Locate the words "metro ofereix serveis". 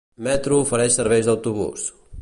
0.27-1.29